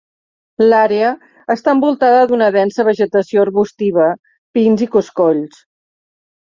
[0.69, 1.11] L'àrea
[1.57, 4.11] està envoltada d'una densa vegetació arbustiva,
[4.59, 5.67] pins i coscolls.